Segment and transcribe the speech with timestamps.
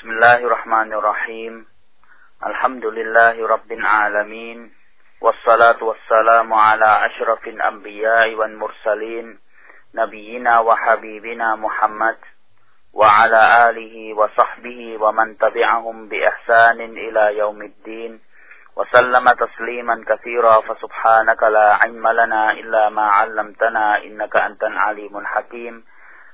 [0.00, 1.66] بسم الله الرحمن الرحيم
[2.46, 4.72] الحمد لله رب العالمين
[5.20, 9.38] والصلاة والسلام على أشرف الأنبياء والمرسلين
[9.94, 12.16] نبينا وحبيبنا محمد
[12.92, 18.20] وعلى آله وصحبه ومن تبعهم بإحسان إلى يوم الدين
[18.76, 25.84] وسلم تسليما كثيرا فسبحانك لا علم لنا إلا ما علمتنا إنك أنت العليم الحكيم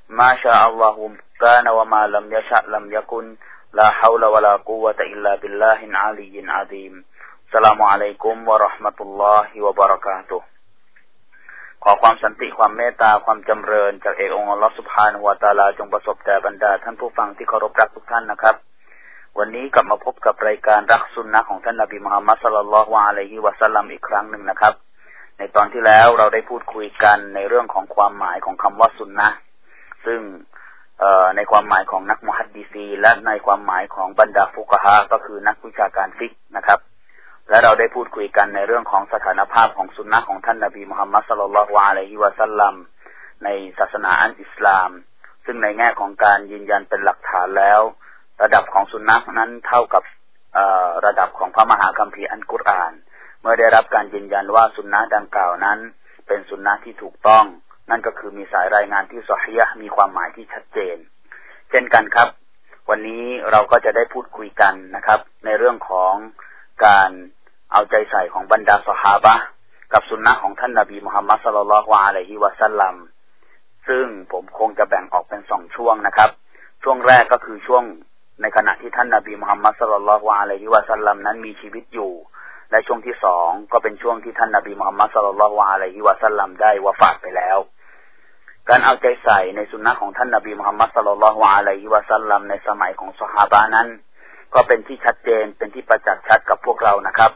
[0.09, 0.97] ما شاء الله
[1.41, 3.37] كان وما لم يشأ لم يكن
[3.73, 6.95] لا حول ولا قوة إلا بالله العلي العظيم
[7.53, 10.39] สลามอะลัยกุมวะราะห์มะตุลลอฮิวะบะราะกาตุ
[11.83, 18.57] ขอความสันติความเมตตาความจำเริญจากเอกองค์อัลลอฮฺสุบฮานวะตาลาจงประสบแต่บรรดาท่านผู้ฟังที่เคารพรักทุกท่านนะครับ
[19.39, 24.75] วันนี้กลับมาพบกับรายการรักสุนนะของท่านนบีมหามัสลลัลลอฮุอะลัยฮิวะสัลลัมอีกครั้งหนึ่งนะครับ
[25.39, 29.29] ในตอนที่แล้วเราได้พูดคุยกันในเรื่องของความหมายของคำว่าสุนนะ
[30.07, 30.21] ซึ่ง
[31.37, 36.81] ในความหมายของนักมุฮัดดีซีและในความหมายของบรรดาฟุกฮาก็คือนักวิชาการฟิกนะครับ
[37.49, 42.75] และเราได้พูดคุยกันในเรื่องของสถานภาพของสุนนะของท่านนบีมุฮัมมัดสลลัลวาอะลัยฮิวะสัลลัม
[43.45, 44.91] ในศาสนาอันอิสลาม
[45.45, 47.81] ซึ่งในแง่ของการยืนยันเป็นหลักฐานแล้ว
[48.43, 50.03] ระดับของสุนนะนั้นเท่ากับ
[51.07, 52.93] ระดับของพระมหาคัมภีร์อันกุรอาน
[53.41, 55.79] เมื่อได้รับการยืนยันว่าสุนนะดังกล่าวนั้น
[56.27, 57.45] เป็นสุนนะที่ถูกต้อง
[57.91, 60.97] นั่นก็คือมีสายรายงานที่สฮียะมีความหมายที่ชัดเจน
[61.71, 62.29] เช่นกันครับ
[62.91, 66.15] วันนี้เราก็จะได้พูดคุยกันนะครับ ในเรื่องของ
[66.87, 67.11] การ
[67.73, 69.35] เอาใจใส่ของบรรดาสหาบะ
[69.93, 72.97] กับสุนนะของท่านนาบีมุฮัมมัดสลลัลฮวาอะลัยฮิวะสัลลัม
[73.89, 76.31] ซึ่งผมคงจะแบ่งออกเป็นสองช่วงนะครับ
[76.83, 77.83] ช่วงแรกก็คือช่วง
[78.43, 82.13] ในขณะที่ท่านนาบีมุฮัมมัดสลลัลฮวาอะลัยฮิวะสัลลัมนั้นมีชีวิตอยู่
[82.71, 87.59] และช่วงที่สองก็เป็นช่วงที่ท่านนาบีมุฮัมมัดสลลัลฮวาอะลัยฮิวะสัลลัมได้วะฟาดไปแล้ว
[88.69, 93.89] การเอาใจใส่ในสุนนะของท่านนาบีมุฮัมมัดสลลัลฮวาอะลัยฮิวะสัลลัมในสมัยของสหาบานั้น
[94.55, 97.31] ก็เป็นที่ชัดเจนเป็นที่ประจักษ์ชัดกับพวกเรานะครับ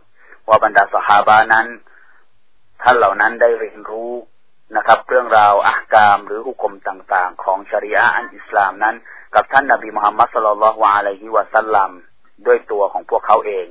[0.48, 1.66] ว่าบรรดาสหาบานั้น
[2.82, 4.12] ท่านเหล่านั้นได้เรียนรู้
[4.76, 8.96] นะครับ เรื่องราวอักามหรือหุกมต่างๆ ของชริอะอันอิสลามนั้น
[9.34, 11.90] กับท่านนาบีมุฮัมมัดสลลัลฮวาอะลัยฮิวะสัลลัม
[12.46, 13.66] ด้วยตัวของพวกเขาเอง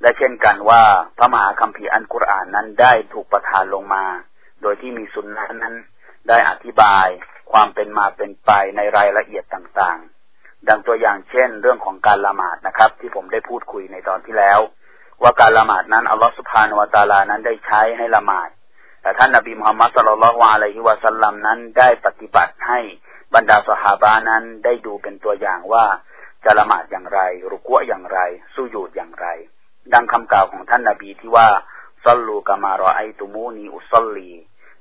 [0.00, 0.82] และเช่นกันว่า
[1.18, 4.04] พระมหาคัมภีร์อันกุรอานนั้นได้ถูกประทานลงมา
[4.62, 5.74] โดยที่มีสุนนะนั้น
[6.28, 7.06] ได้อธิบาย
[7.52, 14.60] ความเป็นมาเป็นไปในรายละเอียดต่างๆ ดังตัวอย่างเช่น เรื่องของการละหมาดนะครับ ที่ผมได้พูดคุยในตอนที่แล้ว
[15.22, 18.48] ว่าการละหมาดนั้นอัลลอฮฺสุบฮานวตาลานั้นได้ใช้ให้ละหมาด
[19.02, 22.80] แต่ท่านนบีมุฮัมมัดสุลลัลวะอะลัยฮิวะสัลลัมนั้นได้ปฏิบัติให้
[23.34, 25.84] บรรดาสหาบานั้นได้ดูเป็นตัวอย่างว่า
[26.44, 27.20] จะละหมาดอย่างไร
[27.50, 28.18] รุกวะอย่างไร
[28.54, 29.26] สู้ยูดอย่างไร
[29.92, 31.48] ดังคำกล่าวของท่านนบีที่ว่า
[32.04, 34.30] ซัลลูกามารอไอตุมูนีอุซัลลี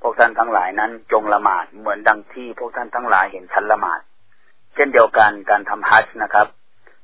[0.03, 4.00] พวกท่านทั้งหลายนั้นจงละหมาดเหมือนดังที่พวกท่านทั้งหลายเห็นฉันละหมาด
[4.74, 6.47] เช่นเดียวกันการทำฮัจญ์นะครับ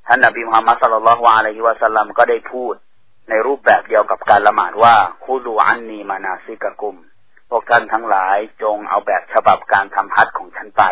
[0.06, 2.74] ท่านนบีมุฮัมมัดสุลลัลวะอะลัยฮิวะสัลลัมก็ได้พูด
[3.28, 4.94] ในรูปแบบเดียวกับการละหมาดว่า
[5.24, 6.96] คูดูอันนีมานาซิกะกุม
[7.50, 10.82] พวกท่านทั้งหลายจงเอาแบบฉบับการทำฮัจญ์ของฉันไป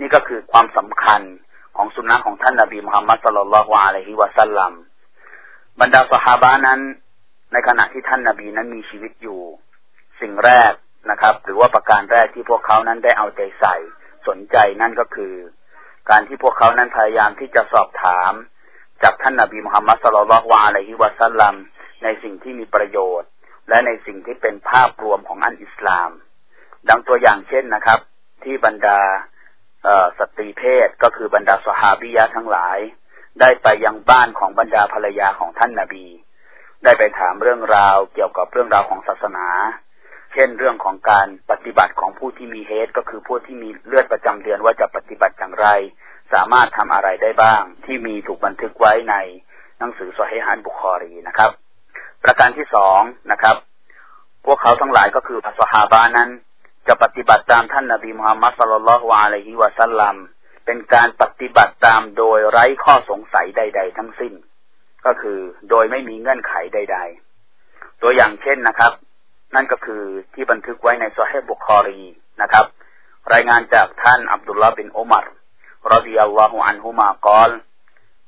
[0.00, 1.20] นี่ก็คือความสำคัญ
[1.76, 4.72] ของสุนนะของท่านนบีมุฮัมมัดสุลลัลวะอะลัยฮิวะสัลลัม
[5.80, 6.80] บรรดาสหาบานั้น
[7.52, 9.40] ในขณะที่ท่านนบีนั้นมีชีวิตอยู่
[10.20, 10.72] สิ่งแรก
[11.10, 13.76] นะครับ หรือว่าประการแรกที่พวกเขานั้นได้เอาใจใส่
[14.28, 15.34] สนใจนั่นก็คือ
[16.10, 18.32] การที่พวกเขานั้นพยายามที่จะสอบถาม
[19.02, 21.54] จากท่านนาบีมุฮัมมัดสุลลัลวะอะลัยฮิวะสัลลัม
[22.04, 23.28] ในสิ่งที่มีประโยชน์
[23.68, 26.10] และในสิ่งที่เป็นภาพรวมของอันอิสลาม
[26.88, 28.00] ดังตัวอย่างเช่นนะครับ
[28.44, 29.00] ที่บรรดา
[30.18, 32.78] สตรีเพศก็คือบรรดาสหาบิยะทั้งหลาย
[33.40, 36.06] ได้ไปยังบ้านของบรรดาภรรยาของท่านนาบี
[36.84, 39.46] ได้ไปถามเรื่องราวเกี่ยวกับเรื่องราวของศาสนา
[40.32, 45.68] เช่นเรื่องของการปฏิบัติของผู้ที่มีเฮดก็คือผู้ที่มีเลือดประจำเดือนว่าจะปฏิบัติอย่างไร
[46.32, 49.14] สามารถทำอะไรได้บ้าง ที่มีถูกบันทึกไว้ใน
[49.78, 51.50] หนังสือโซเฮฮันบุคอรีนะครับ
[52.24, 53.00] ประการที่สอง
[53.32, 53.56] นะครับ
[54.46, 56.30] พวกเขาทั้งหลายก็คืออัสฮาบานั้น
[56.88, 60.16] จะปฏิบัติตามท่านนาบีมุฮัมมัดสุลลัลฮวาอะลัยฮิวะสัลลัม
[60.66, 64.34] เป็นการปฏิบัติตามโดยไร้ข้อสงสัยใด ๆ ทั้งสิ้น
[65.06, 65.38] ก็คือ
[65.70, 66.98] โดยไม่มีเงื่อนไขใด
[67.50, 68.92] ๆ ตัวอย่างเช่นนะครับ
[69.54, 70.02] นั่นก็คือ
[70.34, 72.02] ที่บันทึกไว้ในซเฮบุคอรี
[72.42, 72.66] นะครับ
[73.32, 75.26] รายงานจากท่านอับดุลลาห์บินอุมาร
[75.92, 77.52] رضي الله عنهما قال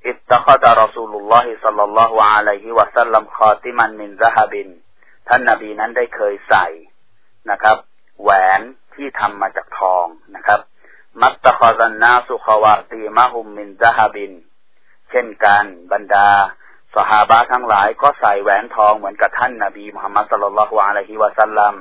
[0.06, 4.68] اتخذ رسول الله صلى الله عليه وسلم خاتما من ذهب
[5.28, 6.66] ท่านนบีนั้นได้เคยใส่
[7.50, 7.76] นะครับ
[8.22, 8.60] แหวน
[8.94, 10.06] ที่ทำมาจากทอง
[10.36, 10.60] นะครับ
[11.20, 14.32] فاتخذ الناس خواتيم من ذهب
[15.10, 16.28] เช่นกันบรรดา
[16.96, 21.74] สหาบะทั้งหลายก็ใส่แหวนทองเหมือนกับท่านนบีมุฮัมมัดصلى الله عليه وسلم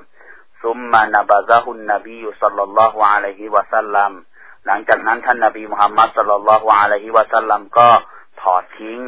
[0.64, 4.12] ซุมมานบะซะฮุนนบีสุลลัลลอฮุอะลัยฮิวะสัลลัม
[4.66, 7.90] หลังจากนั้นท่านนบีมุฮัมมัดสุลลัลลอฮุอะลัยฮิวะสัลลัมก็
[8.42, 9.00] ถอดทิ้ง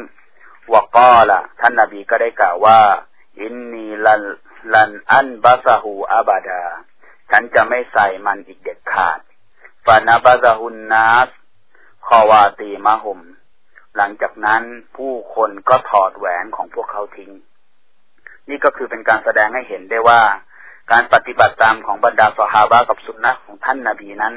[0.72, 2.80] วก็ละท่านนาบีก็ได้กล่าวว่า
[3.42, 4.22] อินนีลัน
[4.74, 6.62] ลันอันบาซาหูอาบาดา
[7.30, 9.20] ฉันจะไม่ใส่มันอีกเด็ดขาด
[9.86, 11.28] ฟานาบาซาหุนนัส
[12.06, 13.20] คอวาตีมาหุม
[13.96, 14.62] หลังจากนั้น
[14.96, 17.30] ผู้คนก็ถอดแหวนของพวกเขาทิ้ง
[18.48, 20.20] นี่ก็คือเป็นการแสดงให้เห็นได้ว่า
[20.92, 24.34] การปฏิบัติตามของบรรดาสหาบะกับสุนนะของท่านนาบีนั้น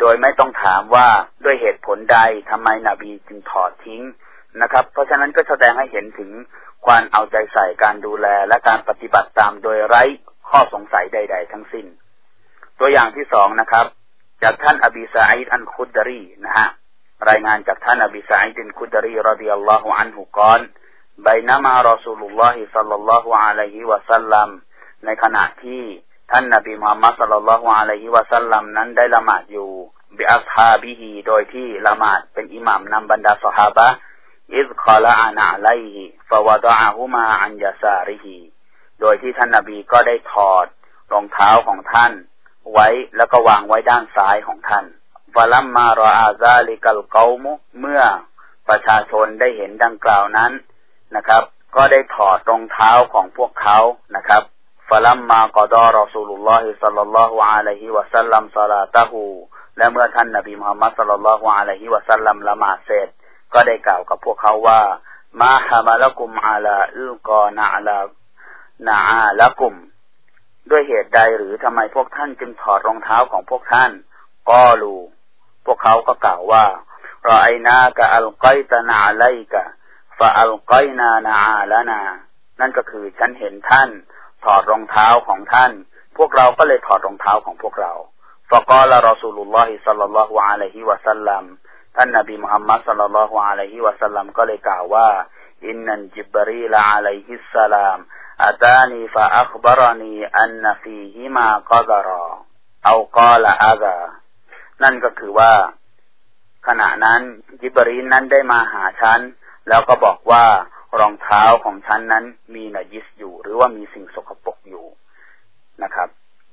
[0.00, 1.06] โดยไม่ต้องถามว่า
[1.44, 2.18] ด้วยเหตุผลใด
[2.50, 4.02] ทำไมนบีจึงถอดทิ้ง
[4.62, 6.30] นะครับ เพราะฉะนั้นก็แสดงให้เห็นถึง
[6.86, 10.02] ความเอาใจใส่การดูแลและการปฏิบัติตามโดยไร้
[10.48, 11.86] ข้อสงสัยใด ๆ ทั้งสิ้น
[12.78, 13.86] ตัวอย่างที่สองนะครับ
[14.42, 16.68] จากท่านอบีซาอิดอันคุดดารีนะฮะ
[17.28, 20.60] รายงานจากท่านอบีซาอิดอันคุดรีرضي الله عنه قال
[21.26, 24.48] بينما رسول الله صلى الله عليه وسلم
[25.04, 25.82] ในขณะที่
[26.30, 29.70] ท่านนบีมุฮัมมัดصلى الله عليه وسلمนั้นได้ละหมาดอยู่
[30.18, 33.88] بأصحابهโดยที่ละหมาดเป็นอิหม่ามนำบรรดาสหาบะ
[34.54, 38.38] إذ خلع نعليه فوضعهما عن يساره
[39.00, 40.66] โดยที่ท่านนบีก็ได้ถอด
[41.12, 42.12] รองเท้าของท่าน
[42.72, 44.84] ไว้แล้วก็วางไว้ด้านซ้ายของท่าน
[45.34, 48.02] فلما رأى ذلك القومเมื่อ
[48.68, 50.52] ประชาชนได้เห็นดังกล่าวนั้น
[51.16, 51.42] นะครับ
[51.76, 53.78] ก็ได้ถอดรองเท้าของพวกเขา
[54.16, 54.42] นะครับ
[54.88, 59.24] ฟลัมมากอดอรอสูลุลลอฮิสัลลัลลอฮุอะลัยฮิวะสัลลัมซาลาตะฮู
[59.76, 63.08] และเมื่อท่านนบีมุฮัมมัดสัลลัลลอฮุอะลัยฮิวะสัลลัมละหมาดเสร็จ
[63.54, 64.80] ก็ได้กล่าวกับพวกเขาว่า
[65.40, 67.98] มาฮามาลกุมอาลาอึลกอนาลา
[68.86, 69.74] นาอาละกุม
[70.70, 73.90] ด้วยเหตุใดหรือทำไมพวกท่านจึงถอดรองเท้าของพวกท่าน
[74.50, 74.94] ก็รู
[75.66, 76.64] พวกเขาก็กล่าวว่า
[77.24, 82.00] رأيناك ألقيت نعليك فألقينا نعالنا
[82.60, 83.90] นั่นก็คือฉันเห็นท่าน
[84.44, 85.72] ถอดรองเท้าของท่าน
[86.16, 87.92] พวกเราก็เลยถอดรองเท้าของพวกเรา
[88.50, 91.44] فقال رسول الله صلى الله عليه وسلم
[91.96, 95.08] ท่านนบีมุฮัมมัดصلى الله عليه وسلمก็เลยกล่าวว่า
[95.66, 97.98] إن جبريل عليه السلام
[98.44, 102.26] أتاني فأخبرني أن فيهما قذرا
[102.86, 103.96] เอากอละอากา
[104.82, 105.52] นั่นก็คือว่า
[106.66, 107.20] ขณะนั้น
[107.62, 109.20] ยิบรีนนั้นได้มาหาฉัน
[109.68, 110.44] แล้วก็บอกว่า
[111.00, 112.24] รองเท้าของฉันนั้น
[112.54, 114.86] มีนายิสอยู่ หรือว่ามีสิ่งสกปรกอยู่
[115.82, 116.08] นะครับ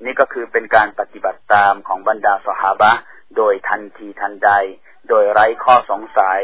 [0.05, 2.91] นี่ก็คือเป็นการปฏิบัติตามของบรรดาสหาบะ
[3.37, 4.51] โดยทันทีทันใด
[5.09, 6.41] โดยไร้ข้อสงสัย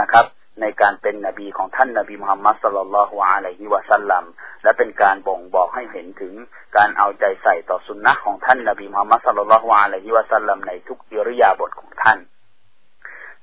[0.00, 0.26] นะครับ
[0.60, 4.24] ในการเป็นนบีของท่านนบีมุฮัมมัดสลลัลลอฮุอะลัยฮิวะสัลลัม
[4.62, 6.34] และเป็นการบ่งบอกให้เห็นถึง
[6.76, 12.18] การเอาใจใส่ต่อสุนนะของท่านนบีมุฮัมมัดสลลัลลอฮุอะลัยฮิวะสัลลัมในทุกอิริยาบถของท่าน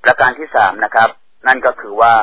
[0.04, 1.10] ประการที่สามนะครับ
[1.46, 2.14] นั่นก็คือว่า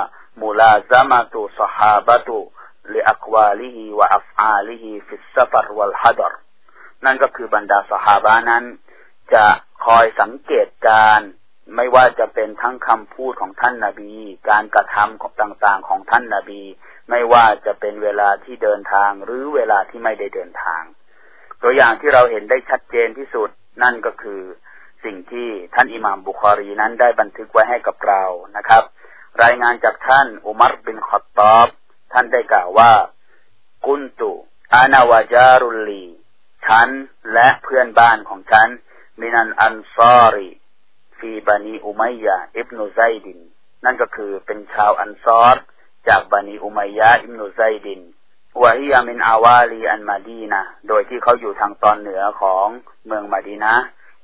[0.41, 6.33] ملازمة الصحابة لأقواله وأفعاله في السفر والحضر
[7.05, 8.63] นั่นก็คือบรรดาสหาบานั้น
[9.33, 9.45] จะ
[9.85, 11.21] คอยสังเกตการ
[11.75, 14.13] ไม่ว่าจะเป็นทั้งคำพูดของท่านนาบี
[14.49, 16.61] การกระทำของต่างๆ ของท่านนาบี
[17.09, 20.83] ไม่ว่าจะเป็นเวลาที่เดินทางหรือเวลาที่ไม่ได้เดินทาง
[21.61, 23.49] ตัวอย่างที่เราเห็นได้ชัดเจนที่สุด
[23.83, 24.41] นั่นก็คือ
[25.03, 28.23] สิ่งที่ท่านอิหม่ามบุคอรีนั้นได้บันทึกไว้ให้กับเรา
[28.57, 28.83] นะครับ
[29.43, 31.67] รายงานจากท่านอุมัรบินขอตอบ
[32.13, 32.91] ท่านได้กล่าวว่า
[33.85, 34.31] กุนตุ
[34.73, 36.05] อานาวาจารุลลี
[36.65, 36.89] ฉัน
[37.33, 38.67] และเพื่อนบ้านของฉัน
[39.19, 40.49] มินันอันซอรี
[41.21, 43.39] في بني أمية بن زيد
[43.85, 45.57] นั่นก็คือเป็นชาวอันซอร
[46.07, 48.01] จากบานีอุมัยยะอิบนุไซดิน
[48.61, 52.67] وهي من عوالي المدينةโดยที่เขาอยู่ทางตอนเหนือของ
[53.05, 53.73] เมืองมาดีนะ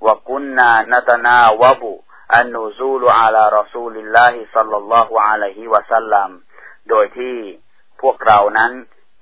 [0.05, 6.29] وكنا نتناوب النزول على رسول الله صلى الله عليه وسلم
[6.89, 7.35] โดยที่
[8.01, 8.71] พวกเรานั้น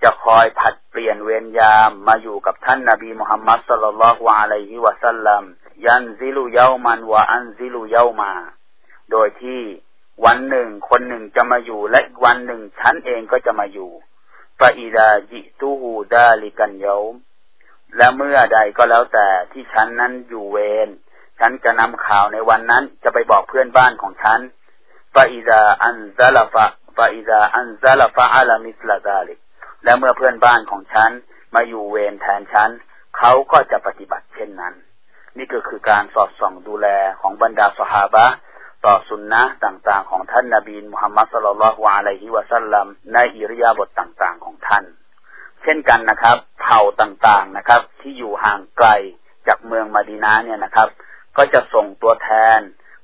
[0.04, 5.44] จะคอยผัดเปลี่ยนเวรยามมาอยู่กับท่านนาบีมุฮัมมัดصلى الله عليه وسلم
[5.86, 8.32] ยันซิลุเยามันวะอันซิลุเยามา
[9.12, 9.62] โดยที่
[10.26, 13.90] วันหนึ่งคนหนึ่งจะมาอยู่ และวันหนึ่งฉันเองก็จะมาอยู่
[14.60, 16.96] ฟาอิดาจิตูฮูดาลิกันเยา
[17.98, 20.90] และเมื่อใดก็แล้วแต่ที่ฉันนั้นอยู่เวร
[21.40, 24.40] ฉันจะนำข่าวในวันนั้นจะไปบอกเพื่อนบ้านของฉัน
[25.14, 26.66] ฟาอิดาอันซาลฟะ
[26.98, 29.40] ฟาอิดาอันซาลฟะอัลามิสลาดาลิก
[29.84, 31.12] และเมื่อเพื่อนบ้านของฉัน
[31.56, 32.70] มาอยู่เวรแทนฉัน
[33.18, 34.74] เขาก็จะปฏิบัติเช่นนั้น
[35.38, 36.88] นี่ก็คือการสอดส่องดูแล
[37.22, 38.26] ของบรรดาสหาบะ
[38.86, 44.84] ต่อสุนนะต่างๆ ของท่านนาบีมุฮัมมัดสุลลัลฮวาอะลัยฮิวะสัลลัมในอิริยาบถต่างๆ ของท่าน
[45.64, 48.90] เช่นกันนะครับ เผ่าต่างๆนะครับ ที่อยู่ห่างไกล
[49.48, 50.88] จากเมืองมาดีนาเนี่ยนะครับ
[51.38, 52.60] ก็จะส่งตัวแทน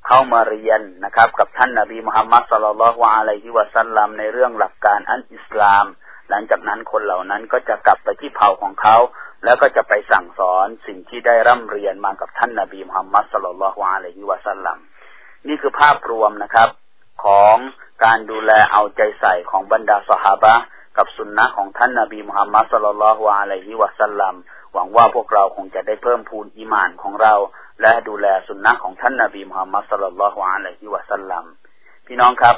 [0.07, 5.85] เข้ามาเรียนนะครับ กับท่านนาบีมุฮัมมัดสุลลัลฮวาอะลัยฮิวะสัลลัมในเรื่องหลักการอันอิสลาม
[6.29, 8.97] หลังจากนั้นคนเหล่านั้นก็จะกลับไปที่เผ่าของเขา
[9.45, 14.77] แล้วก็จะไปสั่งสอนสิ่งที่ได้ร่ำเรียนมากับท่านนาบีมุฮัมมัดสลลัลลอฮุอะลัยฮิวะสัลลัม
[15.47, 16.69] นี่คือภาพรวมนะครับ
[17.25, 17.55] ของ
[18.05, 20.55] การดูแลเอาใจใส่ของบรรดาสหาบะ
[20.97, 24.35] กับสุนนะของท่านนาบีมุฮัมมัดสลลัลฮวาอะลัยฮิวะสัลลัม
[24.73, 27.33] หวังว่าพวกเราคงจะได้เพิ่มพูนอิมานของเรา
[27.81, 31.45] และดูแลสุนนะของท่านนาบีมุฮัมมัดสลลัลฮวาอะลัยฮิวะสัลลัม
[32.07, 32.55] พี่น้องครับ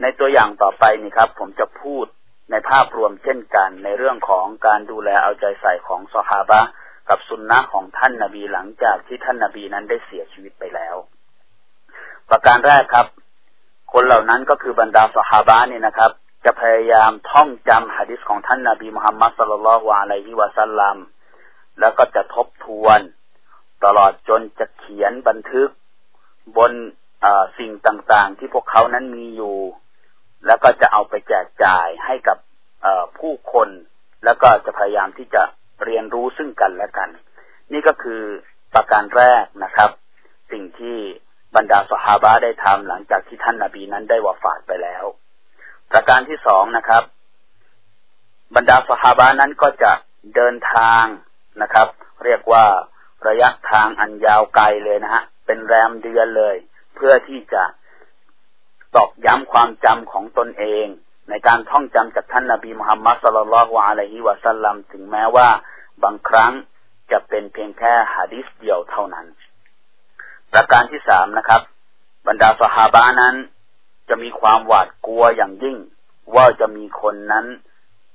[0.00, 2.06] ในตัวอย่างต่อไปนี่ครับ ผมจะพูด
[2.52, 6.60] ในภาพรวมเช่นกัน ในเรื่องของการดูแลเอาใจใส่ของสหาบะ
[7.08, 10.96] กับสุนนะของท่านนาบีหลังจากที่ท่านนาบีนั้นได้เสียชีวิตไปแล้ว
[12.30, 13.06] ประการแรกครับ
[13.92, 16.10] คนเหล่านั้นก็คือบรรดาสหาบะนี่นะครับ
[16.44, 20.96] จะพยายามท่องจำฮะดิษของท่านนาบีมุฮัมมัดสุลลัลฮวาอะลัยฮิวะสัลลัม
[21.80, 23.00] แล้วก็จะทบทวน
[23.84, 25.68] ตลอดจนจะเขียนบันทึก
[26.56, 26.72] บน
[27.58, 29.56] สิ่งต่างๆ ที่พวกเขานั้นมีอยู่
[30.46, 32.38] แล้วก็จะเอาไปแจกจ่ายให้กับ
[33.18, 33.68] ผู้คน
[34.24, 35.42] แล้วก็จะพยายามที่จะ
[35.84, 37.10] เรียนรู้ซึ่งกันและกัน
[37.72, 38.22] นี่ก็คือ
[38.74, 39.90] ประการแรกนะครับ
[40.52, 40.98] สิ่งที่
[41.56, 45.04] บรรดาสหาบะได้ทำหลังจากที่ท่านนาบีนั้นได้วาฟาดไปแล้ว
[45.92, 47.02] ประการที่สองนะครับ
[48.56, 49.92] บรรดาสหาบะนั้นก็จะ
[50.36, 51.04] เดินทาง
[51.62, 51.88] นะครับ
[52.24, 52.64] เรียกว่า
[53.28, 56.56] ระยะทางอันยาวไกลเลยนะฮะเป็นแรมเดือนเลย
[56.94, 57.62] เพื่อที่จะ
[58.96, 60.86] ตอกย้ำความจำของตนเอง
[61.28, 65.48] ในการท่องจำจากท่านนาบีมุฮัมมัดสลลัลวาอะลัยฮิวะสัลลัมถึงแม้ว่า
[66.02, 66.52] บางครั้ง
[67.10, 69.26] จะเป็นเพียงแค่ฮะดิษเดียวเท่านั้น
[70.52, 71.62] ประการที่สามนะครับ
[72.28, 73.34] บรรดาสหาบานั้น
[74.08, 75.76] จะมีความหวาดกลัวอย่างยิ่ง
[76.34, 77.46] ว่าจะมีคนนั้น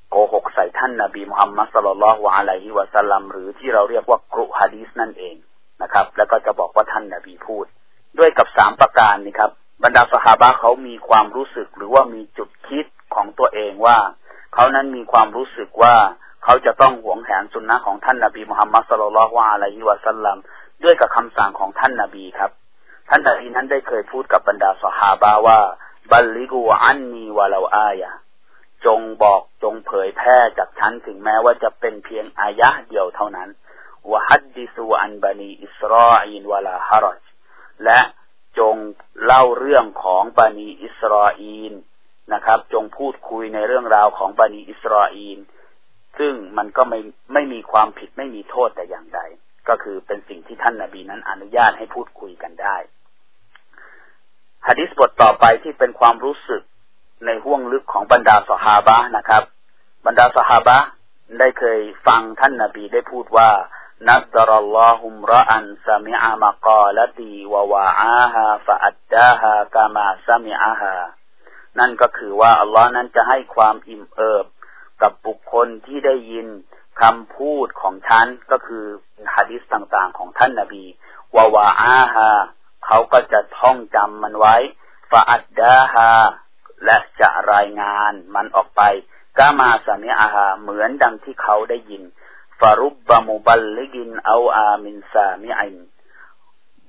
[0.09, 5.35] โกหกใส่ท่านนาบีมุฮัมมัดสลลัลฮวอะลัยฮิวะสัลลัมหรือที่เราเรียกว่ากรุฮะดีษนั่นเอง
[5.81, 7.65] นะครับ แล้วก็จะบอกว่าท่านนาบีพูด
[8.19, 9.51] ด้วยกับสามประการนี้ครับ
[9.83, 13.97] บรรดาสหาบะเขามีความรู้สึกหรือว่ามีจุดคิดของตัวเองว่า
[14.53, 15.95] เขานั้นมีความรู้สึกว่า
[16.43, 20.37] เขาจะต้องหวงแหนสุนนะของท่านนาบีมุฮัมมัดสุลลัลฮวาอะลัยฮิวะสัลลัม
[20.83, 22.51] ด้วยกับคำสั่งของท่านนาบีครับ
[23.09, 25.59] ท่านนาบีนั้นได้เคยพูดกับบรรดาสหาบะว่า
[26.11, 28.09] บัลลิกูอันนีวะลาอายะ
[28.85, 33.49] จงบอกจงเผยแพร่จากฉันถึงแม้ว่าจะเป็นเพียงอายะเดียวเท่านั้น
[34.11, 37.21] วะฮัดดิสูอันบานีอิสราอินวะลาฮารจ
[37.83, 37.99] และ
[38.59, 38.75] จง
[39.25, 41.73] เล่าเรื่องของบานีอิสราอีน
[42.33, 45.39] นะครับ จงพูดคุยในเรื่องราวของบานีอิสราอีน
[46.19, 46.99] ซึ่งมันก็ไม่
[47.33, 49.21] ไม่มีความผิดไม่มีโทษแต่อย่างใด
[49.67, 52.77] ก็คือเป็นสิ่งที่ท่านนาบีนั้นอนุญาตให้พูดคุยกันได้
[54.67, 56.61] ฮะดิษบทต่อไปที่เป็นความรู้สึก
[57.25, 59.43] ในห่วงลึกของบรรดาสหาบะนะครับ
[60.05, 60.77] บรรดาสหาบะ
[61.39, 63.49] ได้เคยฟังท่านนาบีได้พูดว่า
[64.05, 70.95] นัดรลลอฮุมรอันสมิอามากาลตีวาวาอาฮาฟาอัดดาฮากามาสมิอาฮา
[71.79, 74.45] นั่นก็คือว่าอัลลอฮ์นั้นจะให้ความอิ่มเอิบ
[75.01, 76.47] กับบุคคลที่ได้ยิน
[77.01, 78.85] คำพูดของท่านก็คือ
[79.35, 80.85] ฮะดิษต่างๆ ของท่านนาบี
[81.35, 82.29] วาวาอาฮา
[82.85, 84.55] เขาก็จะท่องจำมันไว้
[85.11, 86.11] ฟาอัดดาฮา
[86.85, 88.81] และจะรายงานมันออกไป
[89.37, 92.03] กามาสามิอาฮาเหมือนดังที่เขาได้ยิน
[92.59, 95.75] ฟารุบบามุบัลลิกินเอาอามินซามิอิน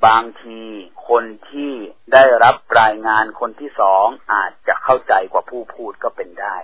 [0.06, 0.60] บางที
[1.08, 1.72] คนที่
[2.12, 6.56] ได้รับรายงานคนที่สองอาจจะเข้าใจกว่าผู้พูดก็เป็นได้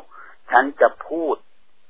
[0.50, 1.36] ฉันจะพูด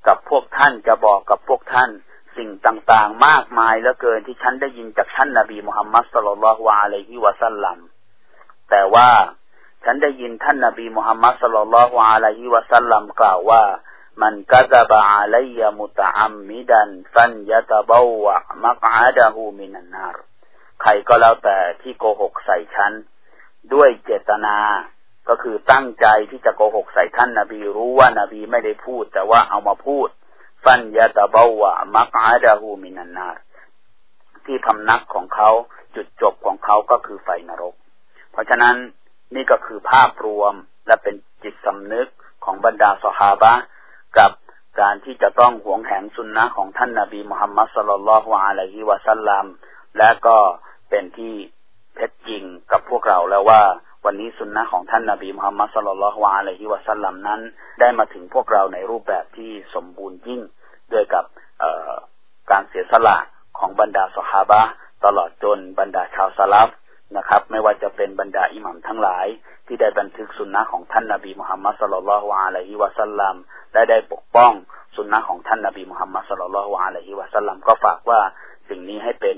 [0.07, 1.91] กับพวกท่านจะบอกกับพวกท่าน
[2.37, 7.79] สิ่งต่างๆ มากมายเหลือเกินที่ฉันได้ยินจากท่านนาบีมุฮัมมัดสุลลัลฮวาอะลัยฮิวะสัลลัม
[8.71, 9.09] แต่ว่า
[9.85, 13.63] ฉันได้ยินท่านนาบีมุฮัมมัดสุลลัลฮวาอะลัยฮิวะสัลลัมกล่าวว่า
[14.23, 20.19] มันกะซบะอะลัยมุตอัมมิดันฟันยะตะบาวะมักอาดะฮูมินันนาร
[20.81, 22.93] ใครก็แล้วแต่ที่โกหกใส่ฉัน
[23.73, 24.57] ด้วยเจตนา
[25.29, 30.09] ก็คือตั้งใจที่จะโกหกใส่ท่านนาบีรู้ว่านาบีไม่ได้พูด แต่ว่าเอามาพูด
[30.65, 33.37] ฟันยะตะบาวะมักอาดะฮูมินันนาร
[34.47, 35.51] ที่พำนักของเขา
[35.95, 37.75] จุดจบของเขาก็คือไฟนรก
[38.33, 38.77] เพราะฉะนั้น
[39.35, 40.55] นี่ก็คือภาพรวม
[40.87, 42.09] และเป็นจิตสำนึก
[42.45, 43.53] ของบรรดาสหาบะ
[44.19, 44.31] กับ
[44.81, 49.47] การที่จะต้องหวงแหนสุนนะของท่านนาบีมุฮัมมัดสลลัลฮวาอะลัยฮิวะสัลลัม
[49.99, 50.37] และก็
[50.91, 51.35] เป็นที่
[51.97, 52.43] เท็จจริง
[52.73, 53.63] กับพวกเราแล้วว่า
[54.05, 57.41] วันนี้สุนนะของท่านนาบีมุฮัมมัดสลลัลฮวาอะลัยฮิวะสัลลัมนั้น
[57.81, 60.41] ได้มาถึงพวกเราในรูปแบบที่สมบูรณ์ยิ่ง
[60.93, 61.25] ด้วยกับ
[62.51, 63.17] การเสียสละ
[63.59, 64.61] ของบรรดาสหาบะ
[65.05, 66.71] ตลอดจนบรรดาชาวซาลฟ
[67.17, 69.27] นะครับ ไม่ว่าจะเป็นบรรดาอิหมัมทั้งหลาย
[69.67, 73.37] ที่ได้บันทึกสุนนะของท่านนบีมุฮัมมัดสลลัลฮวอะลัยฮิวะสัลลัม
[73.75, 74.53] และได้ปกป้อง
[74.97, 78.21] สุนนะของท่านนบีมุฮัมมัดสุลลัลฮวอะลัยฮิวะสัลลัมก็ฝากว่า
[78.69, 79.37] สิ่งนี้ให้เป็น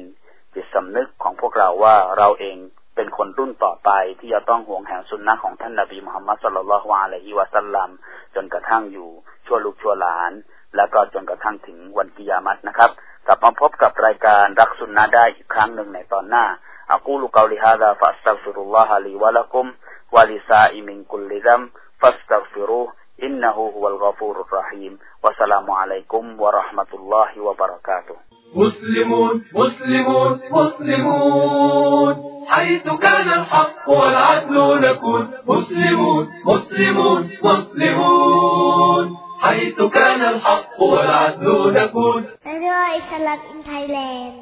[0.54, 2.56] จิตสำนึกของพวกเราว่าเราเอง
[2.96, 3.90] เป็นคนรุ่นต่อไป
[4.20, 7.90] ที่จะต้องหวงแหนสุนนะของท่านนบีมุฮัมมัดصلى الله عليه وسلم
[8.34, 9.08] จนกระทั่งอยู่
[9.46, 10.32] ชั่วลูกชั่วหลาน
[10.76, 12.90] แล้วก็จนกระทั่งถึงวันกิยามัตนะครับ
[13.26, 16.44] กลับมาพบกับรายการรักสุนนะได้อีกครั้งหนึ่งในตอนหน้า
[16.92, 19.66] أقول قولي هذا فأستغفر الله لي ولكم
[20.14, 21.62] ولسائر من كل ذنب
[22.00, 22.82] فاستغفروه
[23.23, 24.93] อินนะฮูฮุวัลกอฟูรุรรหีม
[25.23, 28.23] วะสลามุอะลัยกุมวะราะห์มะตุลลอฮิวะบะเราะกาตุฮ์
[28.55, 32.13] مسلمون مسلمون مسلمون
[32.47, 42.21] حيث كان الحق والعدل نكون مسلمون مسلمون مسلمون حيث كان الحق والعدل نكون
[42.67, 44.39] ด้วยอิสลามอินไทยแลนด์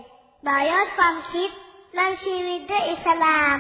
[0.47, 1.49] ต่อยอดความคิด
[1.97, 3.57] นำชีวิตด้วยอิสลาม